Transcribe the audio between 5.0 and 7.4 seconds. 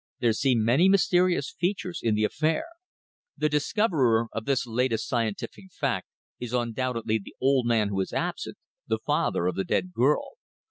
scientific fact is undoubtedly the